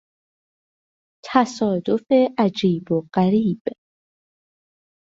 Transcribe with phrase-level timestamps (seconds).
[1.25, 2.05] تصادف
[2.39, 3.61] عجیب و غریب